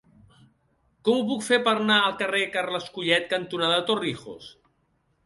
Com 1.09 1.17
ho 1.19 1.25
puc 1.31 1.43
fer 1.47 1.59
per 1.67 1.73
anar 1.81 1.97
al 2.05 2.15
carrer 2.21 2.41
Carles 2.55 2.87
Collet 2.97 3.29
cantonada 3.35 3.79
Torrijos? 3.91 4.49